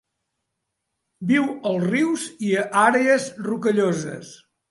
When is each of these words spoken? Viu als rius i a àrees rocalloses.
Viu 1.31 1.43
als 1.73 1.85
rius 1.91 2.25
i 2.49 2.51
a 2.63 2.65
àrees 2.85 3.31
rocalloses. 3.51 4.35